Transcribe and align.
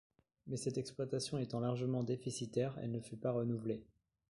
Mais 0.47 0.57
cette 0.57 0.79
exploitation 0.79 1.37
étant 1.37 1.59
largement 1.59 2.01
déficitaire, 2.03 2.73
elle 2.81 2.89
ne 2.91 2.99
fut 3.01 3.17
pas 3.17 3.31
renouvelée. 3.33 3.85